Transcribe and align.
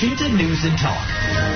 Washington 0.00 0.32
News 0.40 0.64
and 0.64 0.80
Talk. 0.80 0.96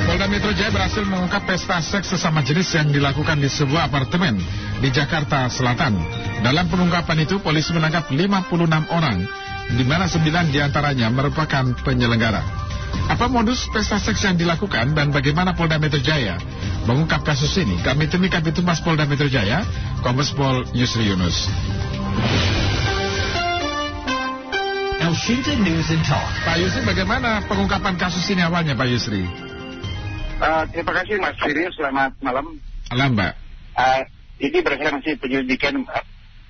Polda 0.05 0.29
Metro 0.29 0.53
Jaya 0.53 0.69
berhasil 0.69 1.01
mengungkap 1.01 1.49
pesta 1.49 1.81
seks 1.81 2.13
sesama 2.13 2.45
jenis 2.45 2.77
yang 2.77 2.93
dilakukan 2.93 3.41
di 3.41 3.49
sebuah 3.49 3.89
apartemen 3.89 4.37
di 4.85 4.93
Jakarta 4.93 5.49
Selatan. 5.49 5.97
Dalam 6.45 6.69
pengungkapan 6.69 7.25
itu, 7.25 7.41
polisi 7.41 7.73
menangkap 7.73 8.13
56 8.13 8.53
orang, 8.93 9.25
di 9.73 9.85
mana 9.89 10.05
9 10.13 10.53
di 10.53 10.61
antaranya 10.61 11.09
merupakan 11.09 11.73
penyelenggara. 11.89 12.45
Apa 13.09 13.33
modus 13.33 13.65
pesta 13.73 13.97
seks 13.97 14.21
yang 14.29 14.37
dilakukan 14.37 14.93
dan 14.93 15.09
bagaimana 15.09 15.57
Polda 15.57 15.81
Metro 15.81 16.05
Jaya 16.05 16.37
mengungkap 16.85 17.25
kasus 17.25 17.57
ini? 17.57 17.81
Kami 17.81 18.13
temui 18.13 18.29
Kabit 18.29 18.61
Humas 18.61 18.85
Polda 18.85 19.09
Metro 19.09 19.25
Jaya, 19.25 19.65
Kombes 20.05 20.37
Pol 20.37 20.69
Yusri 20.77 21.09
Yunus. 21.09 21.49
Washington 25.05 25.69
News 25.69 25.93
and 25.93 26.01
Talk. 26.09 26.33
Pak 26.49 26.57
Yusri, 26.57 26.81
bagaimana 26.81 27.45
pengungkapan 27.45 28.01
kasus 28.01 28.25
ini 28.33 28.41
awalnya, 28.41 28.73
Pak 28.73 28.89
Yusri? 28.89 29.21
Uh, 30.41 30.65
terima 30.73 30.97
kasih 30.97 31.21
Mas 31.21 31.37
Firi, 31.37 31.69
selamat 31.77 32.17
malam. 32.25 32.57
Malam, 32.89 33.13
Mbak. 33.13 33.33
Uh, 33.77 34.01
ini 34.41 34.65
berdasarkan 34.65 35.05
hasil 35.05 35.21
penyelidikan 35.21 35.85
uh, 35.85 36.05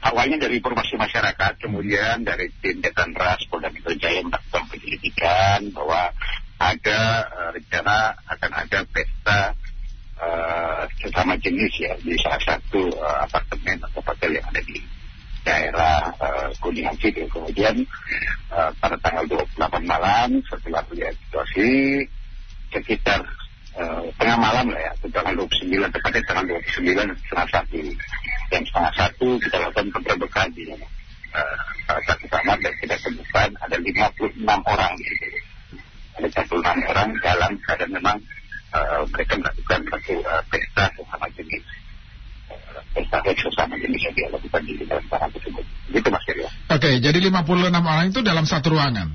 awalnya 0.07 0.47
dari 0.47 0.63
informasi 0.63 0.95
masyarakat, 0.95 1.67
kemudian 1.67 2.23
dari 2.23 2.47
tim 2.63 2.79
Ras 3.19 3.43
Polda 3.51 3.75
Metro 3.75 3.91
Jaya 3.99 4.23
melakukan 4.23 4.71
penyelidikan 4.71 5.75
bahwa 5.75 6.15
ada 6.63 7.01
uh, 7.35 7.51
rencana 7.51 8.15
akan 8.39 8.51
ada 8.55 8.79
pesta 8.87 9.41
uh, 10.23 10.87
sesama 11.03 11.35
jenis 11.43 11.75
ya 11.83 11.99
di 11.99 12.15
salah 12.23 12.39
satu 12.39 12.87
uh, 13.03 13.27
apartemen 13.27 13.83
atau 13.83 13.99
hotel 13.99 14.39
yang 14.39 14.47
ada 14.47 14.63
di 14.63 14.79
daerah 15.45 16.09
uh, 16.17 16.49
Kuningan 16.59 16.97
Situ. 16.97 17.29
Kemudian 17.29 17.85
uh, 18.55 18.71
pada 18.79 18.97
tanggal 19.03 19.25
28 19.27 19.59
malam 19.85 20.29
setelah 20.47 20.83
melihat 20.89 21.15
situasi 21.27 21.71
sekitar 22.71 23.21
uh, 23.79 24.07
tengah 24.19 24.39
malam 24.39 24.71
lah 24.71 24.81
ya, 24.81 24.93
tanggal 25.11 25.35
29 25.47 25.75
tepatnya 25.91 26.23
tanggal 26.27 26.45
29 26.47 27.19
setengah 27.27 27.49
satu 27.51 27.81
dan 28.51 28.61
setengah 28.63 28.93
satu 28.95 29.29
kita 29.43 29.57
lakukan 29.59 29.87
penggerbekan 29.91 30.49
di 30.55 30.63
uh, 30.71 31.57
satu 32.07 32.25
kamar 32.31 32.57
dan 32.63 32.75
kita 32.79 32.95
temukan 33.03 33.51
ada 33.59 33.77
56 33.77 34.47
orang 34.47 34.93
di 34.99 35.05
situ. 35.11 35.29
Ada 36.15 36.27
56 36.47 36.91
orang 36.95 37.09
dalam 37.19 37.53
keadaan 37.67 37.91
memang 37.91 38.19
uh, 38.71 39.03
mereka 39.11 39.35
melakukan 39.35 39.81
satu 39.91 40.15
uh, 40.23 40.43
pesta 40.47 40.85
sesama 40.95 41.27
jenis 41.35 41.65
pesta 42.95 43.19
sesama 43.27 43.75
jenis 43.83 44.01
yang 44.07 44.15
dia 44.15 44.29
lakukan 44.31 44.63
di 44.63 44.87
dalam 44.87 45.05
tanah 45.11 45.29
tersebut. 45.35 45.65
Gitu 45.91 46.09
Mas. 46.11 46.24
Oke, 46.85 47.01
jadi 47.01 47.17
56 47.17 47.49
orang 47.81 48.13
itu 48.13 48.21
dalam 48.21 48.45
satu 48.45 48.77
ruangan? 48.77 49.09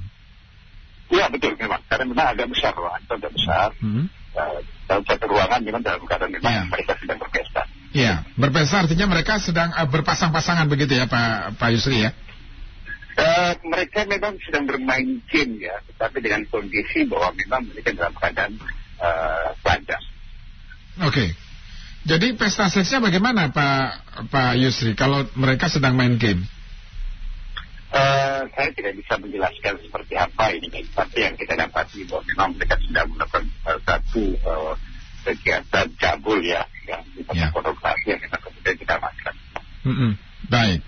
Iya 1.14 1.30
betul 1.30 1.54
memang, 1.54 1.78
karena 1.86 2.10
memang 2.10 2.28
agak 2.34 2.50
besar 2.50 2.74
ruangan 2.74 2.98
itu 3.06 3.14
agak 3.14 3.32
besar. 3.38 3.70
Hmm. 3.78 4.10
Uh, 4.34 4.60
dalam 4.90 5.06
satu 5.06 5.30
ruangan 5.30 5.62
memang 5.62 5.86
dalam 5.86 6.02
keadaan 6.10 6.34
memang 6.34 6.50
yeah. 6.50 6.66
mereka 6.66 6.98
sedang 6.98 7.22
berpesta. 7.22 7.62
Iya, 7.94 8.26
berpesta 8.42 8.76
artinya 8.82 9.06
mereka 9.06 9.38
sedang 9.38 9.70
uh, 9.70 9.86
berpasang-pasangan 9.86 10.66
begitu 10.66 10.98
ya 10.98 11.06
Pak 11.06 11.62
Pak 11.62 11.70
Yusri 11.78 12.10
ya? 12.10 12.12
Uh, 13.22 13.54
mereka 13.70 14.02
memang 14.10 14.42
sedang 14.50 14.66
bermain 14.66 15.22
game 15.30 15.62
ya, 15.62 15.78
tetapi 15.94 16.26
dengan 16.26 16.50
kondisi 16.50 17.06
bahwa 17.06 17.38
memang 17.38 17.70
mereka 17.70 17.94
dalam 17.94 18.18
keadaan 18.18 18.58
uh, 18.98 19.54
Oke. 19.62 19.94
Okay. 21.06 21.30
Jadi 22.10 22.34
pesta 22.34 22.66
seksnya 22.66 22.98
bagaimana 22.98 23.54
Pak 23.54 23.86
Pak 24.34 24.58
Yusri 24.58 24.98
kalau 24.98 25.30
mereka 25.38 25.70
sedang 25.70 25.94
main 25.94 26.18
game? 26.18 26.50
Saya 28.60 28.76
tidak 28.76 28.94
bisa 29.00 29.16
menjelaskan 29.16 29.74
seperti 29.80 30.14
apa 30.20 30.52
ini, 30.52 30.84
tapi 30.92 31.24
yang 31.24 31.40
kita 31.40 31.56
dapati 31.56 32.04
bahwa 32.12 32.28
memang 32.28 32.50
mereka 32.60 32.76
sedang 32.84 33.08
melakukan 33.08 33.48
uh, 33.64 33.80
satu 33.88 34.36
uh, 34.44 34.76
kegiatan 35.24 35.88
cabul 35.96 36.44
ya, 36.44 36.68
yang 36.84 37.00
yeah. 37.32 37.48
pornografi 37.56 38.12
yang 38.12 38.20
kita 38.20 38.36
kemudian 38.36 38.76
kita 38.76 38.94
amankan. 39.00 39.36
Mm 39.88 39.96
-hmm. 39.96 40.12
Baik. 40.52 40.80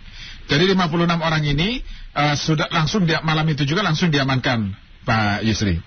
Jadi 0.51 0.63
56 0.67 1.15
orang 1.15 1.43
ini 1.47 1.79
uh, 2.11 2.35
sudah 2.35 2.67
langsung 2.75 3.07
dia, 3.07 3.23
malam 3.23 3.47
itu 3.47 3.63
juga 3.63 3.87
langsung 3.87 4.11
diamankan 4.11 4.75
Pak 5.07 5.47
Yusri. 5.47 5.79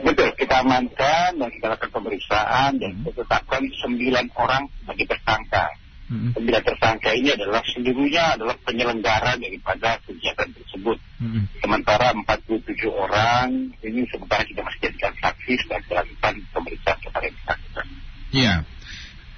Betul, 0.00 0.32
kita 0.40 0.64
amankan 0.64 1.36
dan 1.36 1.48
kita 1.52 1.76
lakukan 1.76 1.92
pemeriksaan 1.92 2.80
dan 2.80 3.04
kita 3.04 3.20
tetapkan 3.20 3.68
sembilan 3.84 4.32
orang 4.32 4.64
sebagai 4.80 5.12
tersangka. 5.12 5.76
Hmm. 6.10 6.34
Sembilan 6.34 6.62
tersangka 6.66 7.14
ini 7.14 7.30
adalah 7.30 7.62
seluruhnya 7.62 8.34
adalah 8.34 8.58
penyelenggara 8.66 9.38
daripada 9.38 10.02
kegiatan 10.02 10.50
tersebut. 10.50 10.98
Hmm. 11.22 11.46
Sementara 11.62 12.10
47 12.10 12.66
orang 12.90 13.70
ini 13.86 14.02
sementara 14.10 14.42
kita 14.42 14.66
masih 14.66 14.90
jadikan 14.90 15.14
saksi 15.22 15.54
dan 15.70 15.80
dilakukan 15.86 16.34
pemeriksaan 16.50 16.98
kepada 16.98 17.24
yang 17.30 17.36
bersangkutan. 17.38 17.86
Iya. 18.34 18.54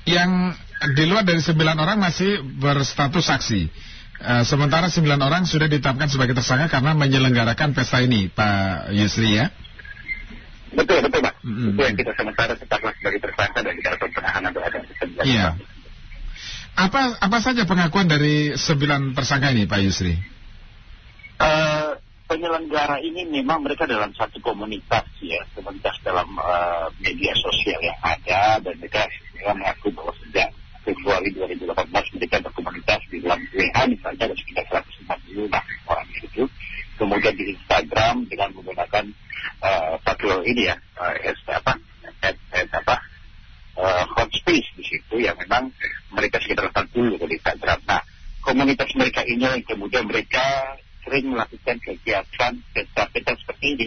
Yang 0.08 0.30
di 0.96 1.04
luar 1.04 1.24
dari 1.28 1.42
sembilan 1.44 1.76
orang 1.76 1.98
masih 2.00 2.40
berstatus 2.40 3.28
saksi. 3.28 3.62
Uh, 4.22 4.44
sementara 4.46 4.88
sembilan 4.88 5.20
orang 5.20 5.42
sudah 5.44 5.68
ditetapkan 5.68 6.08
sebagai 6.08 6.32
tersangka 6.32 6.72
karena 6.72 6.96
menyelenggarakan 6.96 7.76
pesta 7.76 8.00
ini, 8.00 8.32
Pak 8.32 8.94
Yusri 8.96 9.34
ya? 9.36 9.52
Betul, 10.72 11.04
betul 11.04 11.20
Pak. 11.20 11.36
Mm 11.44 11.52
-hmm. 11.52 11.68
Itu 11.74 11.80
yang 11.84 11.96
kita 12.00 12.12
sementara 12.16 12.52
tetapkan 12.56 12.96
sebagai 12.96 13.20
tersangka 13.28 13.60
dan 13.60 13.74
kita 13.76 13.98
penahanan 13.98 14.50
terhadap 14.56 14.80
Iya. 15.26 15.48
Apa 16.72 17.20
apa 17.20 17.38
saja 17.44 17.68
pengakuan 17.68 18.08
dari 18.08 18.56
sembilan 18.56 19.12
tersangka 19.12 19.52
ini 19.52 19.68
Pak 19.68 19.80
Yusri? 19.84 20.14
Uh, 21.36 21.92
penyelenggara 22.32 22.96
ini 23.04 23.28
memang 23.28 23.60
mereka 23.60 23.84
dalam 23.84 24.08
satu 24.16 24.40
komunitas 24.40 25.04
ya, 25.20 25.44
komunitas 25.52 26.00
dalam 26.00 26.32
uh, 26.40 26.88
media 26.96 27.36
sosial 27.36 27.76
yang 27.84 27.98
ada 28.00 28.56
dan 28.64 28.74
mereka, 28.80 29.04
mereka 29.36 29.52
mengaku 29.52 29.92
bahwa 29.92 30.16
sejak 30.24 30.48
Februari 30.82 31.28
2018 31.36 32.16
mereka 32.16 32.36
berkomunitas 32.40 33.00
di 33.12 33.20
dalam 33.20 33.38
WA 33.52 33.82
misalnya 33.86 34.32
ada 34.32 34.36
sekitar 34.40 34.64
140 34.72 35.46
orang 35.86 36.08
itu. 36.24 36.44
Kemudian 36.96 37.34
di 37.36 37.44
Instagram 37.52 38.24
dengan 38.26 38.48
menggunakan 38.56 39.04
uh, 39.60 39.94
satu 40.02 40.40
ini 40.48 40.72
ya 40.72 40.76
uh, 40.96 41.14
apa 41.52 41.72
at, 42.24 42.36
at, 42.54 42.68
apa 42.70 42.96
uh, 43.76 44.04
hot 44.16 44.30
space 44.32 44.68
di 44.74 44.84
situ 44.88 45.20
yang 45.20 45.36
memang 45.36 45.68
mereka 46.16 46.40
sekitar 46.40 46.70
40 46.70 47.20
dari 47.20 47.34
Instagram. 47.36 47.78
Nah 47.86 48.02
ini 49.26 49.42
yang 49.42 49.62
kemudian 49.64 50.06
mereka 50.06 50.76
sering 51.02 51.34
melakukan 51.34 51.76
kegiatan 51.82 52.52
pesta-pesta 52.72 53.32
seperti 53.42 53.66
ini. 53.74 53.86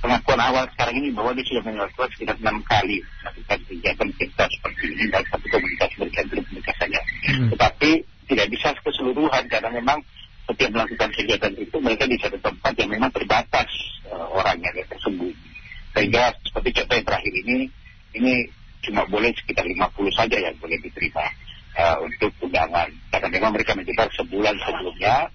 Pengakuan 0.00 0.40
awal 0.40 0.64
sekarang 0.72 0.96
ini 0.96 1.12
bahwa 1.12 1.36
dia 1.36 1.44
sudah 1.44 1.60
melakukan 1.60 2.08
sekitar 2.16 2.36
enam 2.40 2.64
kali 2.64 3.04
melakukan 3.20 3.58
kegiatan 3.68 4.08
pesta 4.16 4.44
seperti 4.48 4.84
ini 4.96 5.02
dalam 5.12 5.26
satu 5.28 5.46
komunitas 5.52 5.90
mereka 6.00 6.20
grup 6.24 6.46
mereka 6.48 6.72
saja. 6.80 7.00
Hmm. 7.28 7.48
Tetapi 7.52 7.90
tidak 8.32 8.46
bisa 8.48 8.68
keseluruhan 8.80 9.44
karena 9.52 9.68
memang 9.68 9.98
setiap 10.48 10.70
melakukan 10.72 11.10
kegiatan 11.12 11.52
itu 11.58 11.76
mereka 11.78 12.04
di 12.08 12.16
satu 12.16 12.38
tempat 12.40 12.72
yang 12.80 12.90
memang 12.90 13.10
terbatas 13.12 13.68
uh, 14.08 14.26
orangnya 14.32 14.72
tersebut. 14.88 15.34
Sehingga 15.92 16.32
seperti 16.48 16.68
contoh 16.80 16.94
yang 16.96 17.06
terakhir 17.06 17.34
ini, 17.44 17.56
ini 18.16 18.32
cuma 18.80 19.04
boleh 19.04 19.30
sekitar 19.36 19.68
50 19.68 19.84
saja 20.16 20.36
yang 20.40 20.56
boleh 20.56 20.80
diterima 20.80 21.28
uh, 21.76 21.96
untuk 22.02 22.30
undangan. 22.42 22.88
Karena 23.10 23.28
memang 23.28 23.50
mereka 23.54 23.76
menyebar 23.76 24.08
sebulan 24.14 24.54
sebelumnya 24.62 25.28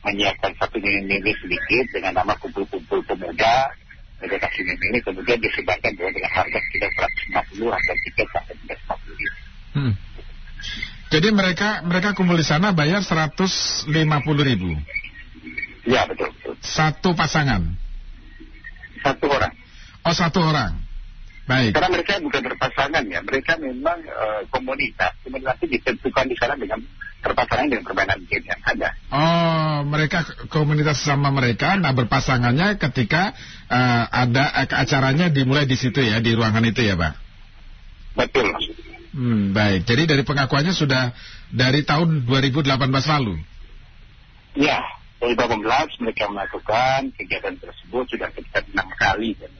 menyiapkan 0.00 0.52
satu 0.56 0.80
mini-mini 0.80 1.32
sedikit 1.36 1.84
dengan 1.92 2.24
nama 2.24 2.32
kumpul-kumpul 2.40 3.04
pemuda 3.04 3.68
mereka 4.20 4.48
kasih 4.48 4.62
mini 4.68 4.84
ini 4.92 4.98
kemudian 5.00 5.40
disebarkan 5.40 5.92
dengan 5.96 6.32
harga 6.32 6.58
sekitar 6.68 6.90
150 7.56 7.72
harga 7.72 7.94
tiket 8.04 8.28
sampai 8.32 8.54
350 8.68 9.76
hmm. 9.76 9.94
Jadi 11.10 11.28
mereka 11.34 11.82
mereka 11.82 12.14
kumpul 12.14 12.38
di 12.38 12.46
sana 12.46 12.70
bayar 12.70 13.02
150 13.02 13.90
ribu. 14.46 14.70
Ya 15.82 16.06
betul, 16.06 16.30
betul. 16.38 16.54
Satu 16.62 17.18
pasangan. 17.18 17.66
Satu 19.02 19.26
orang. 19.26 19.50
Oh 20.06 20.14
satu 20.14 20.38
orang. 20.38 20.78
Baik. 21.50 21.74
Karena 21.74 21.90
mereka 21.90 22.22
bukan 22.22 22.42
berpasangan 22.46 23.02
ya, 23.10 23.20
mereka 23.26 23.58
memang 23.58 23.98
uh, 24.06 24.46
komunitas. 24.54 25.18
Komunitas 25.26 25.58
ditentukan 25.58 26.30
di 26.30 26.38
sana 26.38 26.54
dengan 26.54 26.78
berpasangan 27.26 27.66
dengan 27.66 27.82
permainan 27.82 28.22
game 28.30 28.46
yang 28.46 28.62
ada. 28.62 28.94
Oh, 29.10 29.82
mereka 29.82 30.22
komunitas 30.46 31.02
sama 31.02 31.34
mereka, 31.34 31.74
nah 31.74 31.90
berpasangannya 31.90 32.78
ketika 32.78 33.34
uh, 33.66 34.04
ada 34.06 34.46
uh, 34.62 34.78
acaranya 34.78 35.26
dimulai 35.26 35.66
di 35.66 35.74
situ 35.74 35.98
ya, 35.98 36.22
di 36.22 36.38
ruangan 36.38 36.62
itu 36.70 36.86
ya, 36.86 36.94
Pak? 36.94 37.18
Betul. 38.14 38.46
Hmm, 39.10 39.50
baik. 39.50 39.90
Jadi 39.90 40.06
dari 40.06 40.22
pengakuannya 40.22 40.70
sudah 40.70 41.10
dari 41.50 41.82
tahun 41.82 42.30
2018 42.30 42.78
lalu? 43.18 43.42
Ya, 44.54 44.86
2018 45.18 45.66
mereka 45.98 46.30
melakukan 46.30 47.10
kegiatan 47.18 47.58
tersebut 47.58 48.06
sudah 48.06 48.30
sekitar 48.30 48.62
enam 48.70 48.86
kali 48.94 49.34
dan 49.34 49.50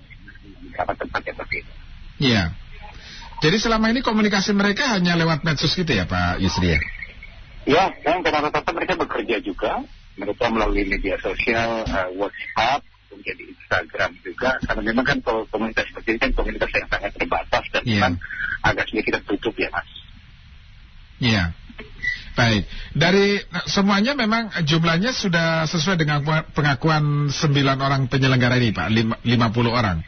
beberapa 0.71 0.95
tempat 0.95 1.23
yang 1.27 1.39
berbeda. 1.43 1.80
Iya. 2.21 2.53
Jadi 3.41 3.57
selama 3.57 3.89
ini 3.89 4.05
komunikasi 4.05 4.53
mereka 4.53 4.85
hanya 4.93 5.17
lewat 5.17 5.41
medsos 5.43 5.73
gitu 5.73 5.89
ya 5.89 6.05
Pak 6.05 6.45
Yusri 6.45 6.77
ya? 6.77 6.81
Ya, 7.65 7.85
dan 8.05 8.21
karena 8.21 8.53
rata 8.53 8.73
mereka 8.73 9.01
bekerja 9.01 9.41
juga. 9.41 9.81
Mereka 10.21 10.53
melalui 10.53 10.85
media 10.85 11.17
sosial, 11.17 11.81
uh, 11.89 12.09
WhatsApp, 12.21 12.85
kemudian 13.09 13.37
di 13.41 13.45
Instagram 13.57 14.11
juga 14.21 14.61
karena 14.69 14.83
memang 14.85 15.05
kan 15.09 15.19
kalau 15.25 15.49
komunitas 15.49 15.89
seperti 15.89 16.17
ini 16.17 16.21
kan 16.21 16.33
komunitas 16.37 16.71
yang 16.77 16.89
sangat 16.93 17.11
terbatas 17.17 17.65
dan 17.73 17.83
Iya. 17.89 17.95
memang 17.97 18.15
agak 18.61 18.85
sedikit 18.93 19.13
tertutup 19.25 19.55
ya 19.57 19.69
mas. 19.73 19.89
Iya. 21.21 21.45
Baik. 22.37 22.63
Dari 22.97 23.41
nah, 23.53 23.65
semuanya 23.67 24.13
memang 24.17 24.53
jumlahnya 24.65 25.13
sudah 25.13 25.65
sesuai 25.69 25.97
dengan 26.01 26.25
pengakuan 26.53 27.29
9 27.29 27.81
orang 27.81 28.07
penyelenggara 28.09 28.57
ini, 28.57 28.73
Pak. 28.73 28.89
Lima- 28.89 29.21
50 29.25 29.73
orang. 29.75 30.01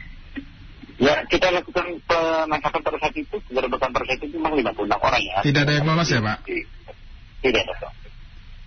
Ya 1.23 1.29
kita 1.31 1.47
lakukan 1.55 2.03
penangkapan 2.03 2.81
pada 2.83 2.97
saat 2.99 3.15
itu, 3.15 3.35
penggerbekan 3.47 3.95
pada 3.95 4.03
saat 4.03 4.19
itu 4.19 4.35
memang 4.35 4.59
56 4.59 4.91
orang 4.91 5.21
ya. 5.23 5.37
Tidak 5.39 5.61
ada 5.63 5.73
yang 5.79 5.85
lolos 5.87 6.09
ya, 6.11 6.19
Pak? 6.19 6.37
Tidak 7.39 7.61
ada. 7.63 7.87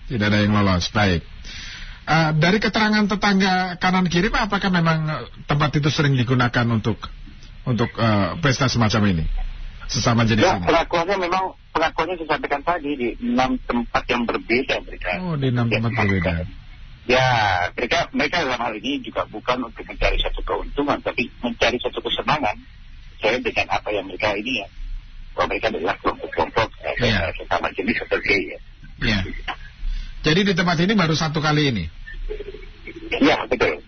Tidak 0.08 0.26
ada 0.26 0.38
yang 0.40 0.52
lolos. 0.56 0.88
Baik. 0.88 1.20
Eh, 2.06 2.30
dari 2.40 2.56
keterangan 2.56 3.04
tetangga 3.04 3.76
kanan 3.76 4.08
kiri, 4.08 4.32
Pak, 4.32 4.48
apakah 4.48 4.70
memang 4.72 4.98
tempat 5.44 5.74
itu 5.76 5.90
sering 5.92 6.16
digunakan 6.16 6.64
untuk 6.72 6.96
untuk 7.68 7.92
eh, 7.92 8.38
pesta 8.40 8.72
semacam 8.72 9.02
ini? 9.12 9.24
Sesama 9.86 10.26
jenis 10.26 10.42
Ya 10.42 10.58
ini. 10.58 10.66
pengakuannya 10.66 11.14
memang 11.14 11.54
pengakuannya 11.70 12.18
saya 12.18 12.34
sampaikan 12.34 12.62
tadi 12.64 12.90
di 12.98 13.08
enam 13.22 13.54
tempat 13.68 14.02
yang 14.10 14.22
berbeda 14.26 14.82
mereka. 14.82 15.10
Oh, 15.22 15.38
di 15.38 15.50
enam 15.50 15.66
Ya, 15.68 15.78
tempat 15.78 15.92
berbeda. 15.94 16.32
Ya, 17.06 17.26
mereka 17.78 18.10
mereka 18.10 18.42
dalam 18.42 18.58
hal 18.58 18.74
ini 18.82 18.98
juga 18.98 19.22
bukan 19.30 19.62
untuk 19.62 19.86
mencari 19.86 20.18
satu 20.18 20.42
keuntungan, 20.42 20.98
tapi 21.02 21.30
mencari 21.38 21.78
satu 21.78 22.02
kesenangan. 22.02 22.58
Saya 23.22 23.38
dengan 23.38 23.70
apa 23.70 23.88
yang 23.94 24.10
mereka 24.10 24.34
ini 24.34 24.60
ya, 24.60 24.68
bahwa 25.32 25.54
mereka 25.54 25.70
adalah 25.70 25.94
kelompok-kelompok 26.02 26.68
eh, 26.82 26.94
Iya. 27.06 27.30
sesama 27.38 27.70
jenis 27.72 28.02
atau 28.04 28.18
gay 28.20 28.42
ya. 28.52 28.58
Iya. 29.06 29.20
Jadi 30.26 30.40
di 30.50 30.52
tempat 30.58 30.76
ini 30.82 30.92
baru 30.98 31.14
satu 31.14 31.38
kali 31.38 31.70
ini. 31.70 31.84
Ya, 33.22 33.46
betul. 33.46 33.86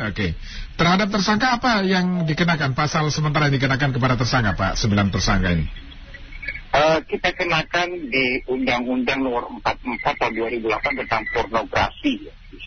Oke. 0.00 0.32
Terhadap 0.80 1.12
tersangka 1.12 1.60
apa 1.60 1.84
yang 1.84 2.24
dikenakan? 2.24 2.72
Pasal 2.72 3.12
sementara 3.12 3.52
yang 3.52 3.60
dikenakan 3.60 3.92
kepada 3.92 4.16
tersangka, 4.16 4.56
Pak? 4.56 4.72
Sembilan 4.80 5.12
tersangka 5.12 5.52
ini. 5.52 5.68
Eh, 6.72 6.98
kita 7.04 7.36
kenakan 7.36 8.08
di 8.08 8.40
Undang-Undang 8.48 9.20
Nomor 9.20 9.44
44 9.60 10.16
tahun 10.16 10.32
2008 10.56 11.04
tentang 11.04 11.22
pornografi. 11.28 12.16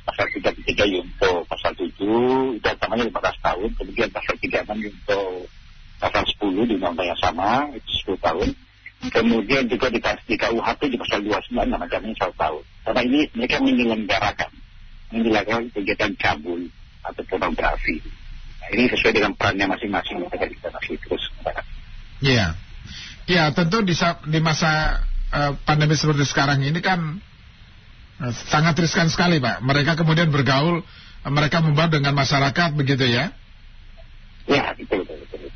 Pasal 0.06 0.30
33 0.30 0.86
Yunto, 0.86 1.42
pasal 1.50 1.74
7 1.74 1.90
itu 1.90 2.70
ancamannya 2.70 3.10
15 3.10 3.42
tahun, 3.42 3.70
kemudian 3.74 4.10
pasal 4.14 4.38
36 4.38 4.78
Yunto, 4.78 5.50
pasal 5.98 6.22
10 6.22 6.70
di 6.70 6.78
undang-undang 6.78 7.10
yang 7.10 7.18
sama 7.18 7.66
itu 7.74 8.14
10 8.14 8.22
tahun. 8.22 8.54
Kemudian 9.10 9.66
juga 9.74 9.90
di, 9.90 9.98
di 9.98 10.36
KUHP 10.38 10.82
di 10.86 10.98
pasal 11.02 11.20
29 11.26 11.66
nama 11.66 11.90
ancamannya 11.90 12.14
1 12.14 12.30
tahun. 12.38 12.64
Karena 12.86 13.02
ini 13.02 13.20
mereka 13.34 13.58
menyelenggarakan, 13.58 14.52
menyelenggarakan 15.18 15.66
kegiatan 15.74 16.14
cabul 16.22 16.62
atau 17.02 17.26
pornografi. 17.26 17.98
Nah, 18.62 18.70
ini 18.70 18.86
sesuai 18.86 19.18
dengan 19.18 19.34
perannya 19.34 19.66
masing-masing 19.66 20.22
mereka 20.22 20.46
kita 20.46 20.70
masih 20.70 20.94
terus. 21.02 21.26
Iya. 22.22 22.65
Ya, 23.26 23.50
tentu 23.50 23.82
di, 23.82 23.98
di 24.30 24.40
masa 24.40 25.02
eh, 25.34 25.52
pandemi 25.66 25.98
seperti 25.98 26.30
sekarang 26.30 26.62
ini 26.62 26.78
kan 26.78 27.18
eh, 28.22 28.34
sangat 28.50 28.78
riskan 28.78 29.10
sekali, 29.10 29.42
Pak. 29.42 29.66
Mereka 29.66 29.98
kemudian 29.98 30.30
bergaul, 30.30 30.86
eh, 30.86 31.32
mereka 31.34 31.66
membaur 31.66 31.90
dengan 31.90 32.14
masyarakat 32.14 32.78
begitu 32.78 33.06
ya. 33.10 33.34
Ya, 34.46 34.78
betul, 34.78 35.10
betul, 35.10 35.26
betul. 35.26 35.50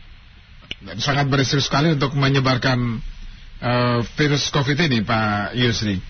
Dan 0.82 0.98
sangat 0.98 1.30
berisiko 1.30 1.62
sekali 1.62 1.94
untuk 1.94 2.18
menyebarkan 2.18 3.06
eh, 3.62 4.00
virus 4.18 4.50
COVID 4.50 4.78
ini, 4.90 5.06
Pak 5.06 5.54
Yusri. 5.54 6.02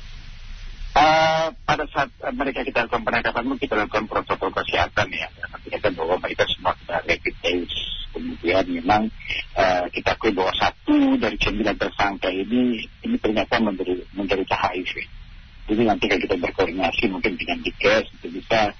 Eh, 0.99 1.47
pada 1.67 1.85
saat 1.91 2.09
mereka 2.33 2.63
kita 2.65 2.87
lakukan 2.87 3.03
penangkapan 3.03 3.45
kita 3.59 3.75
lakukan 3.75 4.07
protokol 4.07 4.55
kesehatan 4.55 5.11
ya. 5.11 5.27
Artinya 5.51 5.79
kan 5.83 5.91
bahwa 5.93 6.15
mereka 6.23 6.47
semua 6.47 6.71
kita 6.79 7.03
rapid 7.03 7.35
test. 7.43 7.98
Kemudian 8.09 8.65
memang 8.69 9.07
eh, 9.53 9.85
kita 9.93 10.17
akui 10.17 10.33
bahwa 10.33 10.53
satu 10.57 11.15
dari 11.21 11.37
sembilan 11.37 11.75
tersangka 11.77 12.29
ini 12.33 12.81
ini 13.05 13.15
ternyata 13.21 13.61
menderi, 13.61 14.01
menderita 14.17 14.55
HIV. 14.57 14.93
Jadi 15.69 15.81
nanti 15.85 16.09
kalau 16.09 16.21
kita 16.25 16.35
berkoordinasi 16.41 17.03
mungkin 17.13 17.37
dengan 17.37 17.61
Dikes 17.61 18.09
itu 18.17 18.27
bisa 18.41 18.73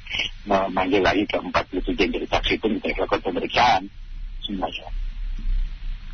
memanggil 0.49 1.05
lagi 1.05 1.21
ke 1.29 1.37
47 1.37 1.93
yang 1.93 2.11
jadi 2.17 2.27
saksi 2.33 2.53
pun 2.57 2.81
kita 2.81 3.05
lakukan 3.05 3.21
pemeriksaan 3.21 3.85
semuanya. 4.41 4.89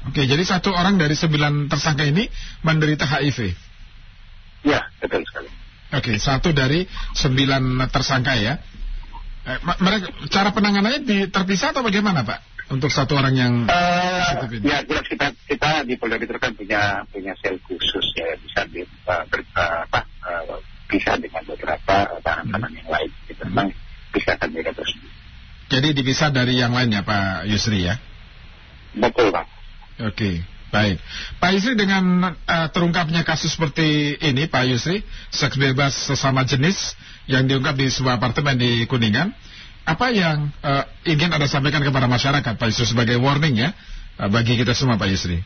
Oke, 0.05 0.27
jadi 0.27 0.43
satu 0.43 0.75
orang 0.75 0.99
dari 0.99 1.15
sembilan 1.15 1.71
tersangka 1.71 2.03
ini 2.05 2.27
menderita 2.61 3.07
HIV. 3.07 3.55
Ya, 4.67 4.85
betul 4.99 5.23
sekali. 5.25 5.49
Oke, 5.95 6.19
satu 6.19 6.51
dari 6.51 6.83
sembilan 7.15 7.87
tersangka 7.89 8.35
ya. 8.35 8.59
Eh, 9.45 9.59
mereka 9.61 10.09
cara 10.27 10.49
penanganannya 10.51 11.01
di, 11.05 11.17
terpisah 11.29 11.71
atau 11.71 11.85
bagaimana, 11.85 12.25
Pak? 12.25 12.39
Untuk 12.65 12.89
satu 12.89 13.13
orang 13.13 13.37
yang 13.37 13.53
ini. 13.69 14.65
ya 14.65 14.81
jelas 14.81 15.05
kita 15.05 15.29
kita 15.45 15.85
di 15.85 16.01
Polda 16.01 16.17
Metro 16.17 16.41
kan 16.41 16.57
punya 16.57 17.05
punya 17.13 17.37
sel 17.37 17.61
khusus 17.61 18.05
ya 18.17 18.33
bisa 18.41 18.65
di, 18.65 18.81
uh, 18.81 19.23
ber, 19.29 19.45
uh, 19.53 19.85
apa 19.85 20.01
uh, 20.25 20.57
bisa 20.89 21.13
dengan 21.21 21.45
beberapa 21.45 22.17
tahanan 22.25 22.73
yang 22.73 22.89
lain. 22.89 23.11
Kita 23.29 23.45
memang 23.45 23.69
pisahkan 24.09 24.49
mereka 24.49 24.73
tersebut. 24.73 25.11
Jadi 25.65 25.97
dipisah 25.97 26.29
dari 26.29 26.61
yang 26.61 26.73
lainnya, 26.73 27.01
Pak 27.01 27.49
Yusri 27.49 27.89
ya. 27.89 27.97
Betul 28.95 29.33
pak. 29.33 29.49
Oke, 30.07 30.45
baik. 30.69 31.01
Pak 31.41 31.49
Yusri 31.57 31.73
dengan 31.75 32.31
eh, 32.31 32.67
terungkapnya 32.71 33.25
kasus 33.27 33.57
seperti 33.57 34.15
ini, 34.21 34.47
Pak 34.47 34.63
Yusri, 34.71 35.03
seks 35.33 35.57
bebas 35.57 35.91
sesama 35.95 36.45
jenis 36.45 36.95
yang 37.25 37.49
diungkap 37.49 37.75
di 37.75 37.89
sebuah 37.89 38.21
apartemen 38.21 38.55
di 38.55 38.85
Kuningan, 38.85 39.33
apa 39.85 40.09
yang 40.09 40.49
eh, 40.65 40.83
ingin 41.13 41.29
Anda 41.29 41.45
sampaikan 41.45 41.85
kepada 41.85 42.09
masyarakat, 42.09 42.57
Pak 42.57 42.67
Yusri, 42.73 42.89
sebagai 42.89 43.21
warning 43.21 43.53
ya, 43.53 43.69
eh, 44.17 44.29
bagi 44.33 44.57
kita 44.57 44.73
semua, 44.73 44.97
Pak 44.97 45.09
Yusri? 45.13 45.39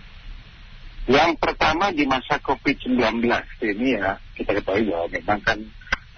Yang 1.10 1.42
pertama 1.42 1.90
di 1.90 2.06
masa 2.06 2.38
COVID-19 2.40 3.26
ini 3.66 3.98
ya 3.98 4.22
kita 4.38 4.62
ketahui 4.62 4.94
bahwa 4.94 5.10
memang 5.10 5.40
kan 5.42 5.58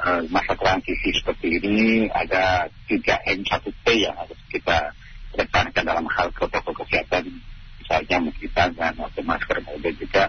uh, 0.04 0.22
masa 0.28 0.52
transisi 0.60 1.16
seperti 1.16 1.64
ini 1.64 2.12
ada 2.12 2.68
3M 2.92 3.40
1T 3.48 3.88
yang 3.88 4.16
harus 4.20 4.36
kita 4.52 4.92
kedepankan 5.32 5.88
dalam 5.88 6.04
hal 6.12 6.28
protokol 6.36 6.76
kesehatan 6.84 7.40
misalnya 7.92 8.24
mencuci 8.24 8.50
tangan 8.56 8.94
atau 8.96 9.22
masker 9.28 9.58
kemudian 9.60 9.96
juga 10.00 10.24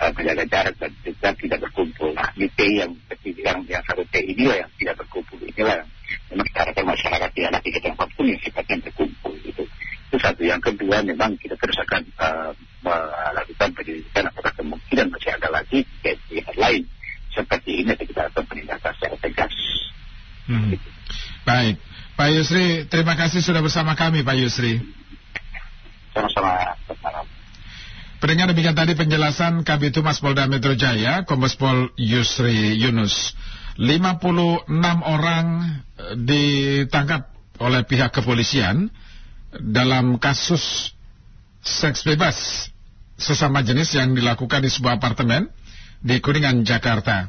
uh, 0.00 0.10
menjaga 0.16 0.44
jarak 0.48 0.74
dan 0.80 0.90
juga 1.04 1.28
tidak 1.36 1.58
berkumpul. 1.68 2.08
Nah 2.16 2.28
di 2.32 2.48
T 2.48 2.58
yang 2.80 2.92
yang 3.20 3.58
yang 3.68 3.82
satu 3.84 4.00
T 4.08 4.14
inilah 4.24 4.64
yang 4.64 4.70
tidak 4.80 4.96
berkumpul 5.04 5.36
inilah 5.44 5.84
yang 5.84 5.88
memang 6.32 6.44
kita 6.48 6.58
harapkan 6.64 6.86
masyarakat 6.88 7.28
tidak 7.36 7.48
ada 7.52 7.60
kegiatan 7.60 7.92
apa 7.92 8.04
pun 8.16 8.24
yang 8.24 8.40
sifatnya 8.40 8.76
berkumpul 8.88 9.32
gitu. 9.44 9.62
Itu 10.08 10.16
satu. 10.16 10.40
Yang 10.40 10.60
kedua 10.72 10.96
memang 11.04 11.36
kita 11.36 11.54
terus 11.60 11.76
akan 11.84 12.02
uh, 12.16 12.50
melakukan 12.80 13.68
penyelidikan 13.76 14.24
apakah 14.32 14.52
kemungkinan 14.56 15.06
masih 15.12 15.30
ada 15.36 15.48
lagi 15.52 15.84
kegiatan 16.00 16.56
lain 16.56 16.82
seperti 17.32 17.84
ini 17.84 17.92
kita 17.92 18.28
lakukan 18.28 18.48
penindakan 18.48 18.92
secara 18.96 19.16
tegas. 19.20 19.54
Hmm. 20.48 20.74
Baik, 21.42 21.76
Pak 22.16 22.28
Yusri, 22.34 22.88
terima 22.88 23.14
kasih 23.14 23.40
sudah 23.44 23.62
bersama 23.62 23.94
kami, 23.94 24.24
Pak 24.24 24.36
Yusri. 24.36 24.80
Sama-sama. 26.12 26.71
Pendengar 28.22 28.54
demikian 28.54 28.78
tadi 28.78 28.94
penjelasan 28.94 29.66
Kabit 29.66 29.98
Humas 29.98 30.22
Polda 30.22 30.46
Metro 30.46 30.78
Jaya, 30.78 31.26
Kombes 31.26 31.58
Pol 31.58 31.90
Yusri 31.98 32.78
Yunus. 32.78 33.34
56 33.74 34.70
orang 35.02 35.46
eh, 35.98 36.14
ditangkap 36.14 37.34
oleh 37.58 37.82
pihak 37.82 38.14
kepolisian 38.14 38.94
dalam 39.58 40.22
kasus 40.22 40.94
seks 41.66 42.06
bebas 42.06 42.70
sesama 43.18 43.66
jenis 43.66 43.90
yang 43.98 44.14
dilakukan 44.14 44.62
di 44.62 44.70
sebuah 44.70 45.02
apartemen 45.02 45.50
di 45.98 46.22
Kuningan, 46.22 46.62
Jakarta. 46.62 47.26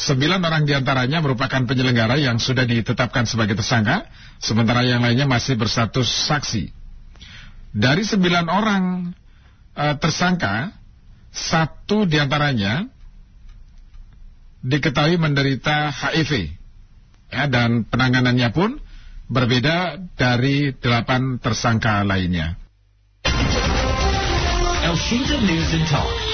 Sembilan 0.00 0.40
orang 0.40 0.64
di 0.64 0.72
antaranya 0.72 1.20
merupakan 1.20 1.60
penyelenggara 1.68 2.16
yang 2.16 2.40
sudah 2.40 2.64
ditetapkan 2.64 3.28
sebagai 3.28 3.52
tersangka, 3.52 4.08
sementara 4.40 4.80
yang 4.80 5.04
lainnya 5.04 5.28
masih 5.28 5.60
berstatus 5.60 6.08
saksi. 6.08 6.72
Dari 7.76 8.00
sembilan 8.00 8.48
orang 8.48 8.84
eh, 9.76 9.94
tersangka, 10.00 10.72
satu 11.30 12.08
di 12.08 12.16
antaranya 12.16 12.88
diketahui 14.64 15.20
menderita 15.20 15.92
HIV, 15.92 16.56
ya, 17.30 17.46
dan 17.46 17.86
penanganannya 17.86 18.50
pun 18.50 18.80
berbeda 19.30 20.00
dari 20.16 20.74
delapan 20.74 21.38
tersangka 21.38 22.02
lainnya. 22.02 22.58
News 25.46 25.70
and 25.74 25.86
Talk 25.90 26.25